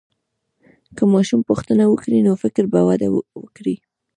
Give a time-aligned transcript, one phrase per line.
[0.95, 3.07] که ماشوم پوښتنه وکړي، نو فکر به وده
[3.43, 3.75] وکړي.